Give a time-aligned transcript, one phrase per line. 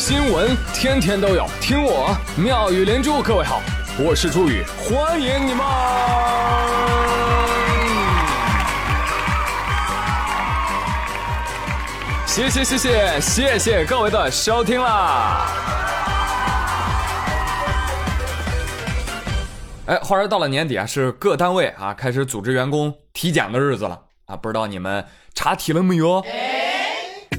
[0.00, 3.20] 新闻天天都有，听我妙语连珠。
[3.20, 3.60] 各位好，
[3.98, 5.62] 我是朱宇，欢迎你们！
[12.26, 15.46] 谢谢谢谢谢谢各位的收听啦！
[19.84, 25.04] 哎，话说到了年底啊，是各单位啊开始组织员工体检的日子了啊，不知道你们
[25.34, 26.24] 查体了没有？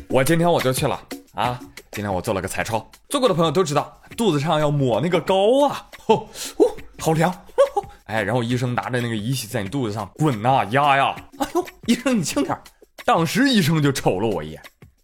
[0.10, 1.02] 我今天我就去了
[1.34, 1.60] 啊！
[1.92, 6.26] 今天我做了个彩超，做过的朋友都知道，肚子上要抹那个膏啊，哦
[6.58, 6.66] 哦，
[7.00, 7.34] 好凉，
[8.08, 12.64] 哎，然后医生拿着那个仪器在你肚子上滚呐压呀，哎呦，医生你轻点儿，
[13.06, 14.62] 当时医生就瞅了我一眼，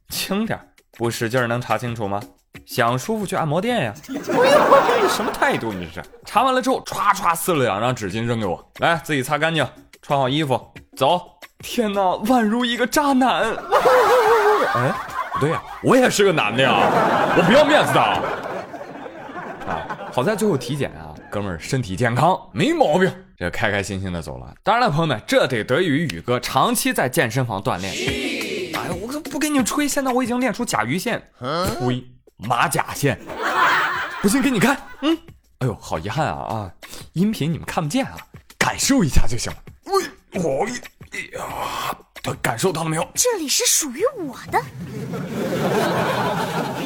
[0.09, 0.65] 轻点儿，
[0.97, 2.21] 不使劲儿能查清楚吗？
[2.65, 3.93] 想舒服去按摩店呀！
[4.09, 5.71] 哎呦，你什么态度？
[5.73, 6.09] 你这是？
[6.25, 9.67] 查完了之后，歘歘撕了两张纸巾扔给我，来自己擦干净，
[10.01, 10.59] 穿好衣服
[10.95, 11.21] 走。
[11.59, 13.55] 天哪，宛如一个渣男。
[14.73, 14.93] 哎，
[15.39, 16.73] 对呀，我也是个男的呀，
[17.37, 18.01] 我不要面子的。
[19.67, 24.53] 啊，好在最后体检啊，哥们儿身体健康，没毛病，这开开心心的走了。
[24.63, 27.93] 当然了，朋友们，这得得益于宇哥长期在健身房锻炼。
[28.73, 32.03] 哎呀，我可不跟你吹，现在我已经练出甲鱼线，呸
[32.37, 33.19] 马甲线。
[34.21, 35.17] 不信给你看，嗯，
[35.59, 36.71] 哎呦，好遗憾啊啊，
[37.13, 38.17] 音频你们看不见啊，
[38.57, 39.59] 感受一下就行了。
[39.85, 40.65] 喂，我。
[41.11, 41.97] 哎呀，
[42.35, 43.07] 感受到了没有？
[43.13, 44.61] 这里是属于我的。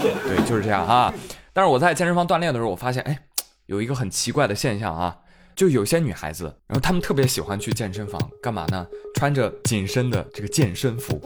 [0.26, 1.14] 对，就是这样啊。
[1.54, 3.20] 但是我在健身房锻炼的时候，我发现，哎，
[3.66, 5.16] 有一个很奇怪的现象啊，
[5.56, 8.88] 就有些女孩子，然后她们特别喜欢去健身房干嘛呢？
[9.16, 11.22] 穿着紧身的这个健身服，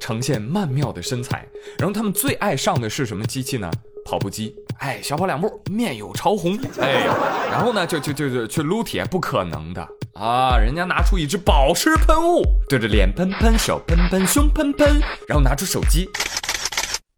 [0.00, 1.46] 呈现曼妙的身材。
[1.78, 3.70] 然后她们最爱上的是什么机器呢？
[4.08, 4.54] 跑步机。
[4.78, 6.58] 哎，小跑两步，面有潮红。
[6.80, 7.04] 哎，
[7.50, 9.86] 然后呢，就就就就去撸铁，不可能的。
[10.14, 10.56] 啊！
[10.56, 16.08] 人家拿出一支保湿喷雾，对着脸喷喷，手喷喷，胸喷喷，然后拿出手机，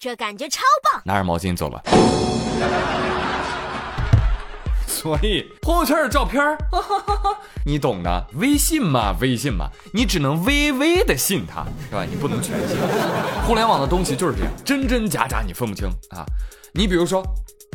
[0.00, 1.00] 这感觉超棒。
[1.04, 1.80] 拿着毛巾走了。
[4.86, 6.42] 所以朋友圈的照片
[7.64, 8.26] 你懂的。
[8.34, 12.04] 微信嘛，微信嘛，你只能微微的信他，是吧？
[12.04, 12.76] 你不能全信。
[13.46, 16.26] 互联网的东西就是这样，真真假假你分不清啊。
[16.72, 17.22] 你比如说。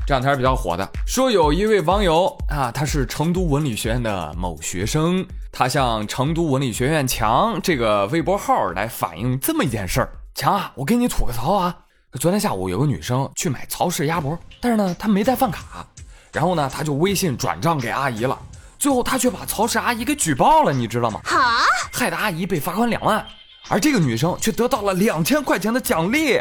[0.07, 10.09] 这两天比较火的，说有一位网友啊，他是成都文理学院的某学生，他向成都文理学院强这个微博号来反映这么一件事儿。
[10.35, 11.75] 强啊，我给你吐个槽啊，
[12.19, 15.84] 昨天下午有个女生去买曹氏鸭脖，但是呢她没带饭卡，
[16.31, 18.38] 然后呢她就微信转账给阿姨了，
[18.78, 21.19] 最后她却把曹氏阿姨给举报了，你知道吗？
[21.23, 23.25] 啊，害得阿姨被罚款两万，
[23.69, 26.39] 而这个女生却得到了两千块钱的奖励。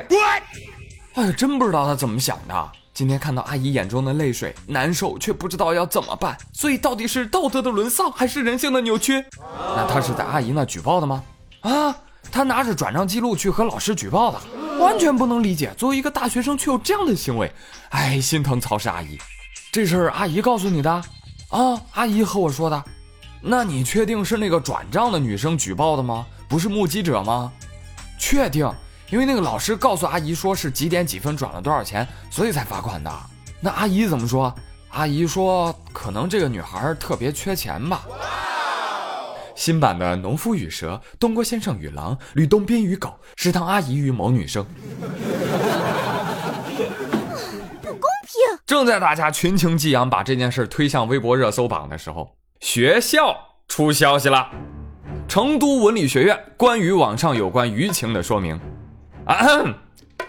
[1.15, 2.73] 哎，真不知道他怎么想的。
[2.93, 9.25] 今天看到阿姨眼中的泪水，难受却不知道要怎么办，所以到底是道德的沦丧还是人性的扭曲？
[9.77, 11.23] 那他是在阿姨那举报的吗？
[11.61, 11.95] 啊，
[12.33, 14.41] 他拿着转账记录去和老师举报的，
[14.79, 15.73] 完全不能理解。
[15.77, 17.53] 作为一个大学生却有这样的行为，
[17.91, 19.17] 哎，心疼曹氏阿姨。
[19.71, 20.91] 这事儿阿姨告诉你的？
[21.51, 22.85] 啊，阿姨和我说的。
[23.41, 26.27] 那你确定是那个转账的女生举报的吗？
[26.49, 27.53] 不是目击者吗？
[28.19, 28.69] 确定。
[29.11, 33.11] 因为那个老师告诉阿姨说是几点几分转了多少钱，所以才罚款的。
[33.61, 34.55] 那阿姨怎么说？
[34.91, 38.03] 阿姨说可能这个女孩特别缺钱吧。
[39.57, 44.65] 新版的《农夫与蛇》，东郭先生与狼，吕洞宾与狗，食堂阿姨与某女生。
[47.81, 48.59] 不公平！
[48.67, 53.37] 正在大家群情激昂把这件事推向微博热搜榜的时候，学校
[53.69, 54.49] 出消息了：
[55.29, 58.61] 成都文理学院关于网上有关舆情的说明。
[59.27, 59.37] 啊，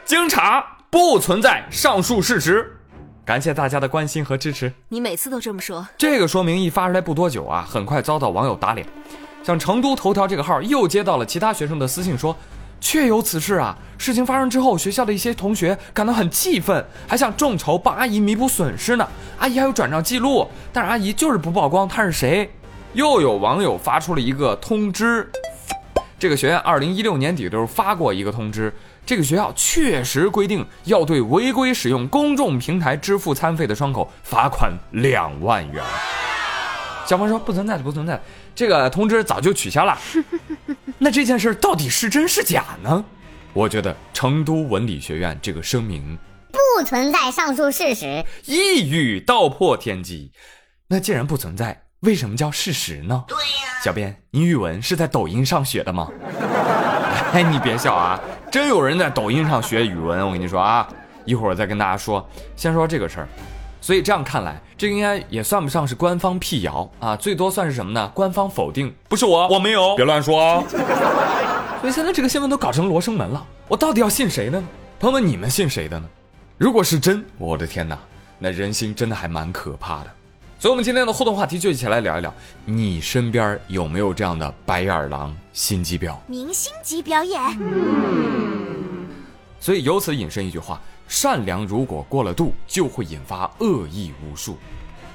[0.06, 2.78] 经查不存在上述事实，
[3.26, 4.72] 感谢大家的关心和支持。
[4.88, 5.86] 你每次都这么说。
[5.98, 8.88] 这个说明一发出来不多久啊，很快遭到网友打脸。
[9.44, 12.34] 像成都头条这个号又接到了其他学生的私信，说
[12.80, 13.78] 确有此事啊。
[13.98, 19.06] 事情发生之后，学校的一些同学感到很气愤，还想众筹帮阿姨弥补损失呢。
[19.40, 22.50] 阿姨还有转账记录，但是阿姨就是不曝光她是谁。
[22.94, 25.30] 又有网友发出了一个通知。
[26.26, 28.74] 这个学院二零一六年底的时候发过一个通知，
[29.06, 35.84] 这个学校确实规定要对违规使用公众平台支付餐费的窗口罚款两万元。
[37.06, 38.24] 校方说不存在的，不存在的，
[38.56, 39.96] 这个通知早就取消了。
[40.98, 43.06] 那这件事到底是真是假呢？
[43.54, 46.18] 我觉得成都文理学院这个声明
[46.52, 50.32] 不存在上述事实，一语道破天机。
[50.88, 51.85] 那既然不存在。
[52.02, 53.24] 为什么叫事实呢？
[53.28, 56.08] 对呀，小编，你语文是在抖音上学的吗？
[57.34, 58.20] 哎，你别笑啊，
[58.52, 60.88] 真有人在抖音上学语文，我跟你说啊，
[61.26, 62.28] 一会儿我再跟大家说。
[62.56, 63.28] 先说这个事儿，
[63.82, 68.12] 所以这样看来，这应该也算不上是官方辟谣啊，最多算是什么呢？
[68.14, 70.64] 官方否定，不是我，我没有，别乱说。
[71.82, 74.68] 所以现在这个新闻都搞成罗生门了，我到底要信谁的呢？
[75.00, 76.08] 朋友们，你们信谁的呢？
[76.58, 77.98] 如果是真，我的天哪，
[78.38, 80.08] 那人心真的还蛮可怕的。
[80.58, 87.40] 所以，我们今天的互动话题就一起来聊一聊，你身边有没有这样的白眼狼、心机婊、明星级表演？
[89.60, 94.58] 所以，由此引申一句话：善良如果过了度，就会引发恶意无数，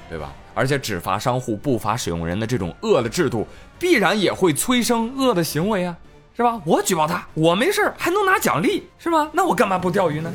[0.09, 0.31] 对吧？
[0.53, 3.47] 而且只罚商户不罚使用人的这种恶的制度，
[3.79, 5.97] 必然也会催生恶的行为啊，
[6.37, 6.61] 是吧？
[6.65, 9.29] 我举报他，我没事还能拿奖励，是吧？
[9.33, 10.31] 那我干嘛不钓鱼呢？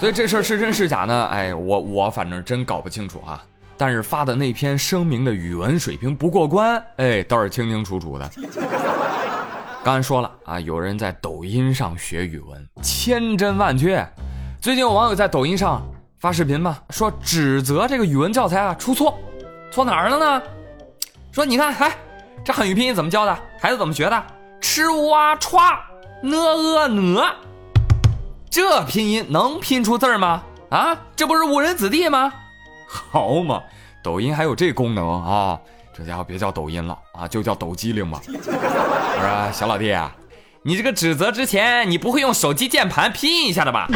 [0.00, 1.28] 所以这事儿是真是假呢？
[1.32, 3.42] 哎，我我反正真搞不清楚啊。
[3.76, 8.30] 但是发的那篇声明的语文水平不过关，哎，倒是清清楚楚的。
[9.82, 14.06] 刚才说了啊，有人在抖音上学语文，千真万确。
[14.60, 15.82] 最近有网友在抖音上
[16.18, 19.18] 发视频嘛，说指责这个语文教材啊出错，
[19.70, 20.42] 错哪儿了呢？
[21.32, 21.96] 说你看，哎，
[22.44, 23.38] 这汉语拼音怎么教的？
[23.60, 24.24] 孩子怎么学的？
[24.60, 25.58] 吃哇歘
[26.22, 27.22] 呢呃呢，
[28.50, 30.42] 这拼音能拼出字儿吗？
[30.70, 32.32] 啊，这不是误人子弟吗？
[32.88, 33.62] 好嘛，
[34.02, 35.58] 抖音还有这功能啊！
[35.94, 38.20] 这家伙别叫抖音了啊，就叫抖机灵 吧。
[38.26, 40.14] 我说小老弟啊，
[40.62, 43.88] 你这个指责之前，你不会用手机键盘拼一下的吧？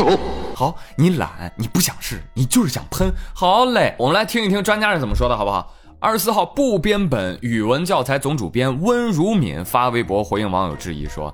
[0.55, 3.13] 好，你懒，你不想试，你就是想喷。
[3.35, 5.73] 好嘞，我们来听一听专家是怎么说的，好不好？
[5.99, 11.33] 二十四号，部编本语文教材总主编温如敏发微博回应网友质疑说：“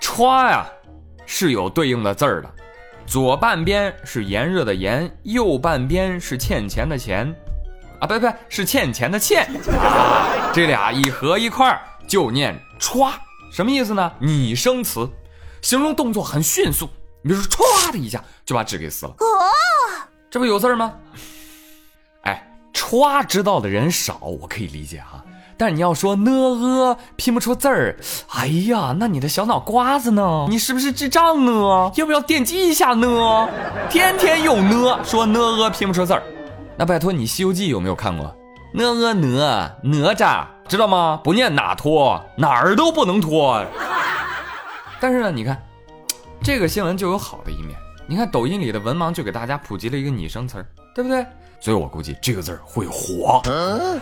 [0.00, 0.64] 歘呀，
[1.26, 2.50] 是有对应的字儿的。”
[3.06, 7.32] 左半边是炎热的炎，右半边是欠钱的钱，
[8.00, 9.48] 啊，不不，是欠钱的欠，
[10.52, 13.12] 这俩一合一块儿就念歘，
[13.52, 14.12] 什么意思呢？
[14.18, 15.08] 拟声词，
[15.62, 16.90] 形容动作很迅速。
[17.22, 19.26] 你比如说，歘的一下就把纸给撕了，哦，
[20.28, 20.92] 这不有字吗？
[22.22, 22.44] 哎，
[22.74, 25.24] 歘知道的人少，我可以理解哈。
[25.58, 27.96] 但你要说呢呃拼不出字儿，
[28.34, 30.46] 哎呀，那你的小脑瓜子呢？
[30.48, 31.90] 你是不是智障呢？
[31.96, 33.48] 要不要电击一下呢？
[33.88, 36.22] 天天用呢说呢呃拼不出字儿，
[36.76, 38.26] 那拜托你《西游记》有没有看过？
[38.72, 41.20] 呢呃哪哪吒知道吗？
[41.24, 43.64] 不念哪托哪儿都不能拖。
[45.00, 45.56] 但是呢，你看
[46.42, 47.74] 这个新闻就有好的一面，
[48.06, 51.24] 你看抖音里的文盲就给大家普及了一个拟声词儿，对不对？
[51.60, 53.42] 所以我估计这个字儿会火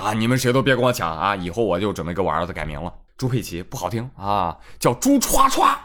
[0.01, 0.13] 啊！
[0.13, 1.35] 你们谁都别跟我抢啊！
[1.37, 5.77] 以后我就准备给我儿子改名了，朱佩奇不好听啊，叫朱歘歘。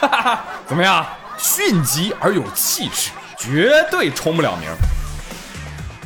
[0.66, 1.04] 怎么样？
[1.38, 4.70] 迅疾而有气势，绝对冲不了名。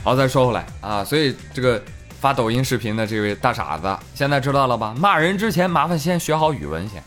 [0.03, 1.81] 好，再说回来啊，所以这个
[2.21, 4.93] 发抖音视频的这位大傻子，现在知道了吧？
[4.99, 7.00] 骂人之前，麻烦先学好语文先。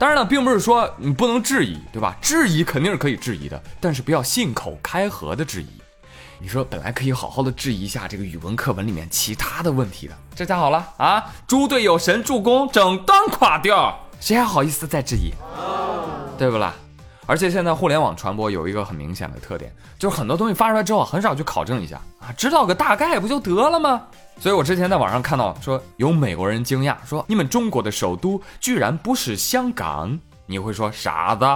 [0.00, 2.16] 当然了，并不是说你不能质疑，对吧？
[2.22, 5.68] 质疑肯定是可以质疑的，但是不要信口开河的质疑。
[6.38, 11.22] 你说本来可以好好的质疑一下这个语文课文里面其他的问题的，这下好了啊！
[11.46, 15.34] 猪队友神助攻，整段垮掉，谁还好意思再质疑？
[16.38, 16.74] 对不啦？
[17.30, 24.02] 而且现在互联网传播有一个很明显的特点，就是很多东西发出来之后很少去考证一下啊，知道个大概不就得了吗？
[24.40, 31.46] 所以我之前在网上看到说，有美国人惊讶说，你们中国的首都居然不是香港，你会说傻子；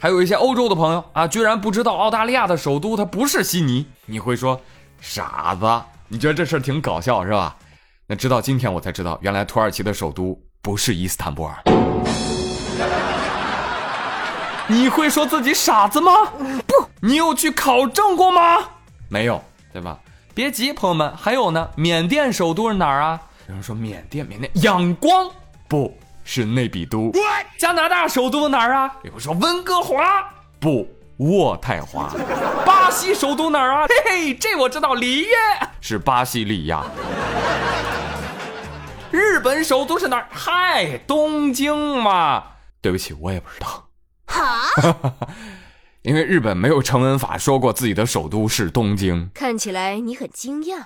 [0.00, 4.60] 还有一些欧洲的朋友啊，居然不知道澳大利亚的首都它不是悉尼，你会说
[5.00, 5.64] 傻子。
[6.08, 7.54] 你觉得这事儿挺搞笑是吧？
[8.08, 11.54] 那直到今天我才知道，原来土耳其的首都不是伊斯坦布尔。
[14.70, 16.12] 你会说自己傻子吗？
[16.64, 18.58] 不，你有去考证过吗？
[19.08, 19.42] 没有，
[19.72, 19.98] 对吧？
[20.32, 21.68] 别急，朋友们，还有呢。
[21.74, 23.20] 缅甸首都是哪儿啊？
[23.48, 25.28] 有人说缅甸，缅甸仰光
[25.66, 27.10] 不是内比都。
[27.58, 28.94] 加拿大首都哪儿啊？
[29.02, 30.24] 有人说温哥华
[30.60, 32.08] 不渥太华。
[32.64, 33.86] 巴西首都哪儿啊？
[33.88, 35.34] 嘿嘿，这我知道，里约
[35.80, 36.84] 是巴西利亚。
[39.10, 40.28] 日本首都是哪儿？
[40.30, 42.44] 嗨，东京嘛。
[42.80, 43.88] 对不起，我也不知道。
[44.30, 45.14] 哈。
[46.02, 50.78] 因为日本没有成文法说过自己的首都是东京，看起来你很惊讶。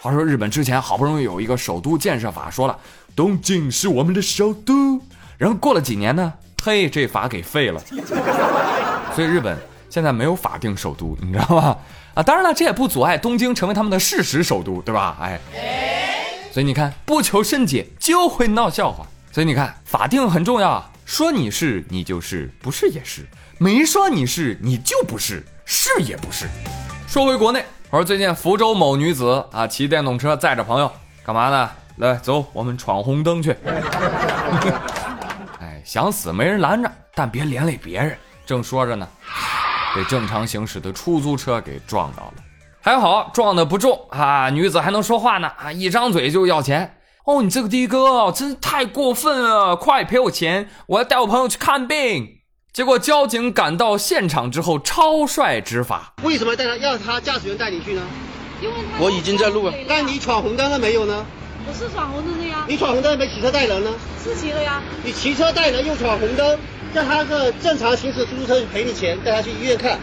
[0.00, 2.76] 话说日本之前好不容易有一个首都建设法，说了
[3.14, 5.00] 东京是我们的首都，
[5.38, 6.32] 然后过了几年呢，
[6.64, 7.80] 嘿，这法给废了，
[9.14, 9.56] 所以日本
[9.88, 11.76] 现在没有法定首都，你知道吗？
[12.14, 15.16] 啊，当然了，这也不阻碍东京成为他们的事实首都，对吧？
[15.20, 15.40] 哎，
[16.50, 19.06] 所以你看，不求甚解就会闹笑话，
[19.36, 23.26] 所以你看，法定很重要，说你是你就是，不是也是。
[23.58, 26.46] 没说你是，你就不是，是也不是。
[27.06, 30.90] 说回国内，我说最近福州某女子啊，骑电动车载着朋友，
[31.22, 31.70] 干嘛呢？
[31.96, 33.54] 来，走，我们闯红灯去。
[35.60, 38.16] 哎，想死没人拦着，但别连累别人。
[38.46, 39.06] 正说着呢，
[39.94, 42.34] 被正常行驶的出租车给撞到了。
[42.80, 46.90] 还好撞的不重啊，女子还能说话呢啊，一张嘴就要钱。
[47.26, 52.38] 哦，你这个的哥真是太过分了，快赔我钱，我要带我朋友去看病。
[52.72, 56.14] 结果交警赶到现场之后，超帅执法。
[56.22, 58.02] 为什么带他要他驾驶员带你去呢？
[58.62, 61.26] 因为他我已经在路了那你闯红灯了没有呢？
[61.66, 63.90] 我是闯红灯的呀，你闯红灯没骑车带人呢？
[64.22, 66.56] 是骑了呀，你骑车带人又闯红灯，
[66.94, 69.98] 叫他个正常行驶出租车赔你钱，带他去医院看，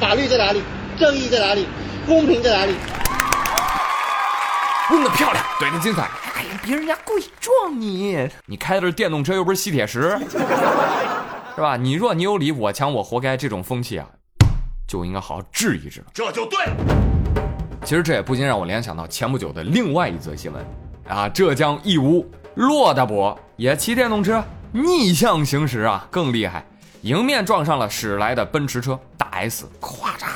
[0.00, 0.62] 法律在哪里？
[0.98, 1.66] 正义在哪里？
[2.06, 2.72] 公平在哪里？
[4.90, 6.08] 问的漂亮，怼的精彩。
[6.34, 10.16] 哎呀，别人家故意撞你，你开的是电动车，又不是吸铁石，
[11.54, 11.76] 是吧？
[11.76, 14.06] 你若你有理，我强我活该，这种风气啊，
[14.86, 16.04] 就应该好好治一治。
[16.14, 16.58] 这就对。
[17.84, 20.64] 其实这也不禁让我联想到前不久的另外一则新闻
[21.08, 26.64] 啊，浙江义乌骆大伯也骑电动车逆向行驶啊，更厉害，
[27.02, 30.26] 迎面撞上了驶来的奔驰车大 S，咵嚓，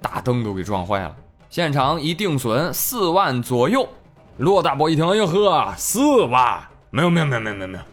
[0.00, 1.14] 大灯都给撞坏了，
[1.50, 3.88] 现场一定损四万左右。
[4.36, 7.84] 骆大伯一听，哎呦呵，四万，没有没有没有没有没有没有，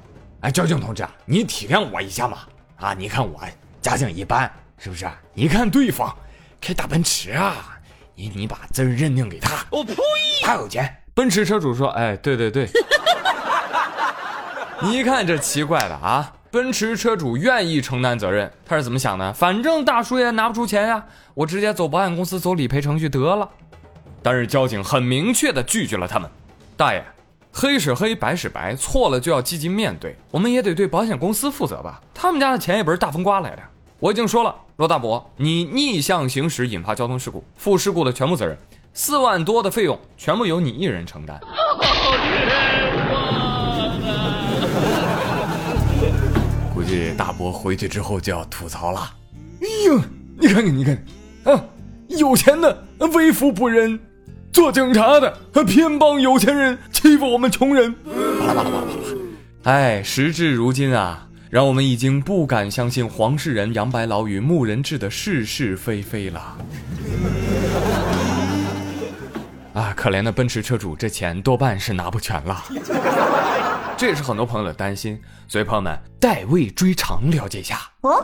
[0.42, 2.38] 哎，交警同志啊，你体谅我一下嘛，
[2.78, 3.42] 啊，你看我
[3.82, 5.10] 家境一般，是不是？
[5.34, 6.16] 你看对方
[6.62, 7.74] 开大奔驰啊。
[8.14, 9.94] 你你把字认定给他，我呸！
[10.42, 11.04] 他有钱。
[11.14, 12.68] 奔驰车主说：“哎，对对对。”
[14.82, 19.32] 你一看这奇怪的啊，奔驰车主愿意承担责任，他是怎么想的？
[19.32, 23.48] 反正大叔也拿不出钱呀，我直接走保险公司走理赔程序得了。
[24.24, 26.28] 但是交警很明确的拒绝了他们。
[26.76, 27.06] 大爷，
[27.52, 32.02] 黑是黑，白是白，错了就要积极面对，我们也得对保险公司负责吧？
[32.12, 33.62] 他们家的钱也不是大风刮来的。
[34.00, 38.58] 我已经说了，罗大伯，你逆向行驶引发交通事故，负事故的全部责任，
[38.96, 41.40] 四万多的费用全部由你一人承担。
[46.98, 49.14] 计大伯回去之后就要吐槽了。
[49.62, 50.02] 哎呦，
[50.40, 51.04] 你看看，你看，
[51.44, 51.64] 啊，
[52.08, 54.00] 有钱的为富不仁，
[54.52, 57.94] 做警察的偏帮有钱人欺负我们穷人。
[58.04, 59.72] 巴拉巴拉巴拉巴拉。
[59.72, 61.24] 哎，时至如今啊。
[61.50, 66.58] 让我们已经不敢相信黄世仁、杨白劳与穆仁志的是是非非了。
[69.74, 72.66] 啊，可怜的奔驰车主，这钱多半是拿不全了。
[73.98, 77.80] 这也是很多朋友的担心，所以朋友们，代位追偿了解一下。
[78.02, 78.24] 哦，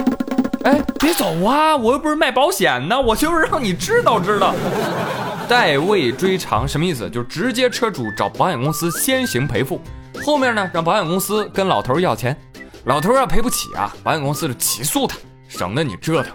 [0.63, 1.75] 哎，别走啊！
[1.75, 4.53] 我又不是卖保险的，我就是让你知道知道。
[5.49, 7.09] 代位追偿什么意思？
[7.09, 9.81] 就是直接车主找保险公司先行赔付，
[10.23, 12.37] 后面呢让保险公司跟老头要钱。
[12.85, 16.33] 老头要赔不起啊，保险公司就起诉他，省得你折腾。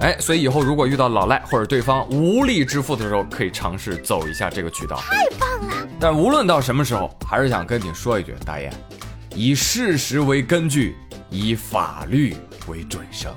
[0.00, 4.96] 哎，所以以后如果遇到老赖或者对方无力支付的时候，可以尝试走一下这个渠道。
[4.96, 5.86] 太棒了！
[6.00, 8.72] 但无论到什么时候，还是想跟你说一句，大爷，
[9.34, 10.96] 以事实为根据，
[11.28, 12.34] 以法律
[12.66, 13.30] 为准绳。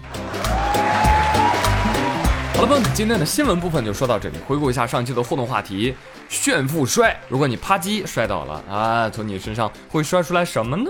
[2.55, 4.38] 好了，朋友们，今天的新闻部分就说到这里。
[4.48, 5.93] 回顾一下上期的互动话题：
[6.29, 7.20] 炫富摔。
[7.27, 10.89] 如果你啪叽摔倒了啊，从你身上会摔出来什么呢？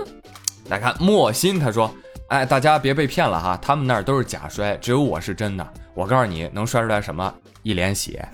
[0.68, 1.92] 来看莫心，他说
[2.28, 5.72] ：“哎，大家别被骗了哈，他们那儿都是假摔，只有我是真的。
[5.92, 7.32] 我告诉你，能摔出来什么？
[7.62, 8.26] 一脸血。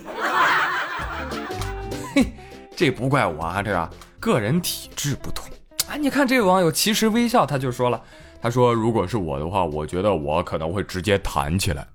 [2.14, 2.32] 嘿，
[2.76, 5.44] 这不怪我啊，这个个人体质不同。
[5.88, 8.00] 哎，你看这位网友其实微笑，他就说了，
[8.40, 11.86] 他说如果是我的话，我觉得我可能会直接弹起来。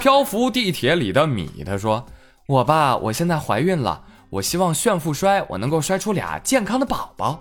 [0.00, 2.04] 漂浮地铁里的米，他说，
[2.46, 7.38] 我吧，我现在怀孕了，我希望炫富摔，我能够摔出俩健康的宝宝。”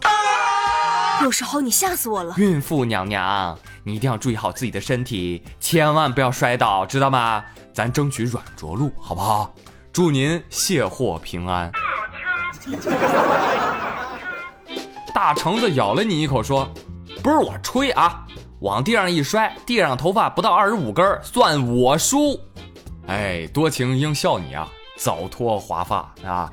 [1.24, 7.44] 有时候你吓死我了，孕妇娘娘，你一定要注意好自己的身体，千万不要摔倒，知道吗？
[7.74, 9.54] 咱争取软着陆，好不好？
[9.92, 11.72] 祝您卸货平安。
[15.14, 16.70] 大橙子咬了你一口，说
[17.24, 18.26] ：“不是我吹啊，
[18.60, 22.40] 往地上一摔，地上头发不到二十五根，算我输。”
[23.08, 24.68] 哎，多情应笑你啊，
[24.98, 26.52] 早脱华发啊。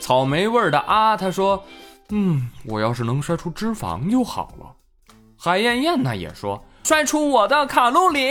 [0.00, 1.64] 草莓味的啊，他说。
[2.10, 4.66] 嗯，我要是能摔出脂肪就好了。
[5.36, 8.30] 海燕燕呢也说摔出我的卡路里。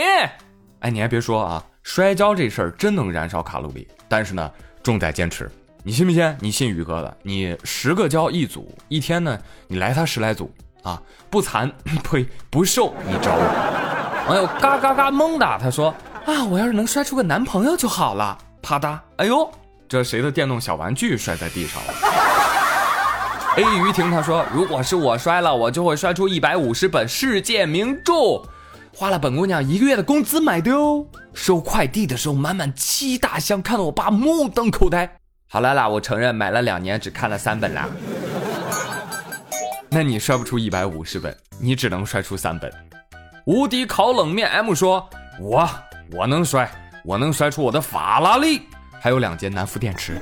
[0.80, 4.50] 哎，你还别说啊，摔跤这事儿真能燃烧卡路里，但是呢，
[4.82, 5.50] 重在坚持。
[5.84, 6.36] 你信不信？
[6.40, 7.16] 你信宇哥的？
[7.22, 11.70] 你十个跤一组，一天呢，你来他十来组啊，不残
[12.02, 14.24] 呸不瘦，你找我。
[14.28, 15.94] 网友嘎嘎嘎懵的，他说
[16.26, 18.36] 啊，我要是能摔出个男朋友就好了。
[18.60, 19.48] 啪嗒，哎呦，
[19.88, 21.94] 这谁的电动小玩具摔在地上了
[23.58, 28.40] ？A 于婷她说：“如果是我摔了，我就会摔出一百五十本世界名著，
[28.94, 31.04] 花了本姑娘一个月的工资买的哦。
[31.34, 35.18] 收快递的时候满满七大箱，看得我爸目瞪口呆。
[35.48, 37.88] 好了啦，我承认买了两年只看了三本啦。
[39.88, 42.72] 那你摔不出一百五十本，你只能摔出三本。
[43.44, 45.08] 无敌烤冷面 M 说：
[45.40, 45.68] 我
[46.12, 46.70] 我能摔，
[47.04, 48.62] 我能摔出我的法拉利，
[49.00, 50.16] 还有两节南孚电池。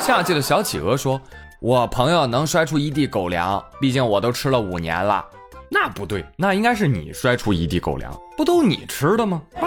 [0.00, 1.20] 夏季的小企鹅说。”
[1.60, 5.24] 我朋友能摔出一地狗粮，毕竟我都吃了五年了。
[5.68, 9.42] 那不对，那应该是你摔出一地狗粮，不都你吃的吗？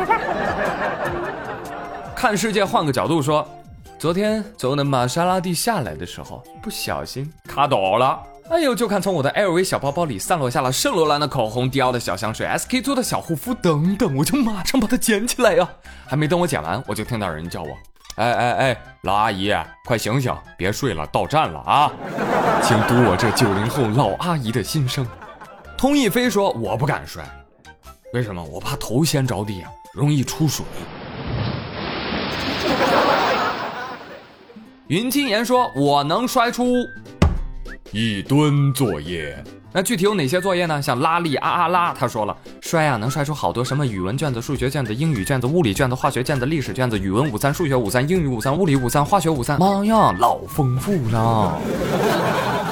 [2.16, 3.46] 看世界换个角度说，
[4.00, 8.18] 昨天从那玛莎拉蒂下来的时候，不小心卡倒了。
[8.50, 15.70] 哎呦，就看从我的 LV 小包包里散落下了圣罗兰的口红、迪奥的小香水、SK two 的小护肤等等，我就马上把它捡起来呀。
[16.06, 17.70] 还没等我捡完，我就听到人叫我
[18.16, 19.54] ：“哎哎哎，老阿姨，
[19.86, 21.92] 快醒醒，别睡了，到站了啊！”
[22.62, 25.06] 请读我这九零后老阿姨的心声。
[25.78, 27.24] 通义飞说：“我不敢摔，
[28.14, 28.44] 为什么？
[28.44, 30.66] 我怕头先着地啊，容易出水。
[34.88, 36.66] ”云青言说：“我能摔出
[37.92, 39.44] 一吨作业。”
[39.74, 40.82] 那具体有哪些作业呢？
[40.82, 49.58] 像拉力啊啊拉，他说了，摔啊能摔出好多什么语文卷子、数学卷子、英语卷子、物理卷子、化学卷子、历史卷子、语文五三、数学五三、英语五三、物理五三、化学五三。
[49.58, 51.58] 妈呀，老丰富了。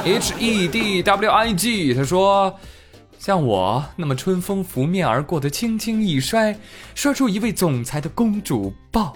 [0.03, 2.53] H E D W I G，他说，
[3.17, 6.57] 像我那么春风拂面而过的轻轻一摔，
[6.95, 9.15] 摔出一位总裁的公主抱。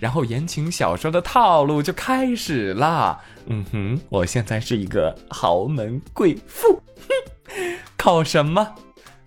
[0.00, 3.18] 然后言情小说的套路就开始啦。
[3.46, 8.66] 嗯哼，我现在是一个豪门贵妇，哼，靠什么？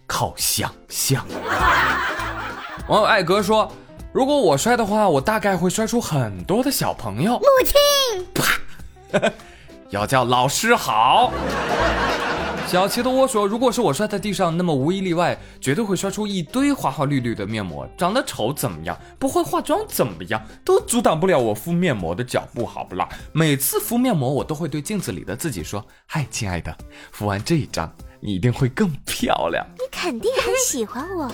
[0.08, 1.26] 靠想象。
[2.88, 3.72] 网友艾格说
[4.14, 8.26] ：“如果我摔的话，我大概会摔出很多的小朋友。”母亲，
[9.12, 9.32] 啪，
[9.90, 11.32] 要叫老师好。
[12.68, 17.88] 小齐的窝说：“如果是我摔在地上，那么无一例外，绝对会摔出一堆花花绿绿的面膜。
[17.96, 18.98] 长得丑怎么样？
[19.20, 20.42] 不会化妆怎么样？
[20.66, 23.08] 都阻挡不了我敷面膜的脚步，好不啦？
[23.32, 26.76] 每次敷面膜，我都会对镜子里的自己说：‘嗨，亲爱的，
[27.12, 31.32] 敷完这一张，你一定会更漂亮。’你肯定很喜欢我。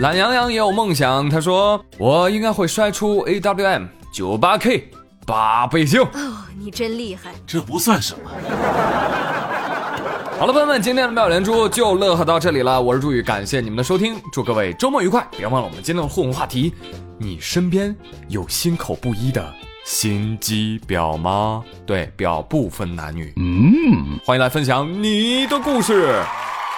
[0.00, 4.90] 懒羊羊也有梦想，他说：我应该会摔出 AWM 九八 K
[5.26, 6.02] 八倍镜。
[6.02, 6.37] 哦，
[6.68, 7.32] 你真厉害。
[7.46, 8.28] 这不算什么。
[10.38, 12.78] 好了，朋友们，今天的妙连珠就乐呵到这里了。
[12.78, 15.26] 我是朱宇，感谢你们的收听，祝各位周末愉快。
[15.30, 16.74] 别忘了我们今天的互动话题：
[17.16, 17.96] 你身边
[18.28, 19.50] 有心口不一的
[19.82, 21.64] 心机婊吗？
[21.86, 23.32] 对，婊不分男女。
[23.36, 26.22] 嗯，欢迎来分享你的故事。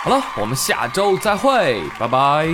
[0.04, 2.46] 好了，我们下周再会，拜拜。